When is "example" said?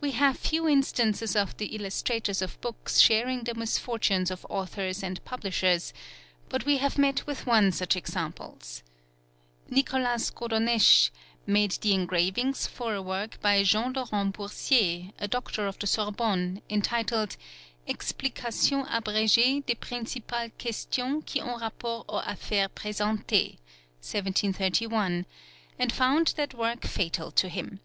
7.96-8.56